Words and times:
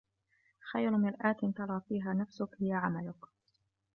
خير 0.73 0.91
مرآة 0.97 1.35
ترى 1.55 1.81
فيها 1.87 2.13
نفسك 2.13 2.49
هي 2.59 2.73
عملك. 2.73 3.25